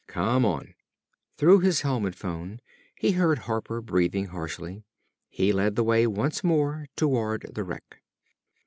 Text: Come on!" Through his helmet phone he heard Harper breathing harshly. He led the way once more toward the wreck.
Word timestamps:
Come 0.07 0.45
on!" 0.45 0.73
Through 1.37 1.59
his 1.59 1.81
helmet 1.81 2.15
phone 2.15 2.59
he 2.97 3.11
heard 3.11 3.37
Harper 3.37 3.81
breathing 3.81 4.25
harshly. 4.29 4.83
He 5.29 5.51
led 5.53 5.75
the 5.75 5.83
way 5.83 6.07
once 6.07 6.43
more 6.43 6.87
toward 6.95 7.51
the 7.53 7.63
wreck. 7.63 8.01